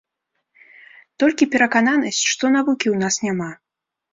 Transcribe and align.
Толькі 1.23 1.49
перакананасць, 1.55 2.23
што 2.33 2.45
навукі 2.57 2.87
ў 2.93 2.97
нас 3.07 3.15
няма. 3.29 3.51